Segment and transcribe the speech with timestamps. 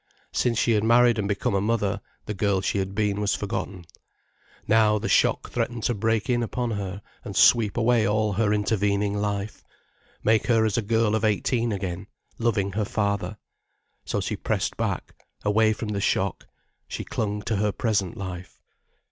[0.31, 3.85] Since she had married and become a mother, the girl she had been was forgotten.
[4.67, 9.13] Now, the shock threatened to break in upon her and sweep away all her intervening
[9.15, 9.63] life,
[10.23, 12.07] make her as a girl of eighteen again,
[12.39, 13.37] loving her father.
[14.03, 15.13] So she pressed back,
[15.45, 16.47] away from the shock,
[16.87, 18.59] she clung to her present life.